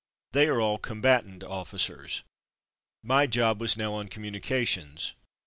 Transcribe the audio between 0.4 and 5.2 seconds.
are all" combatant'' officers. My job was now on communications.